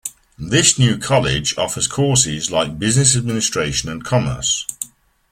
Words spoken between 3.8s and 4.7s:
and Commerce.